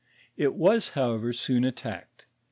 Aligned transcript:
It 0.35 0.55
was, 0.55 0.89
however, 0.97 1.31
soon 1.31 1.63
attacked. 1.63 2.25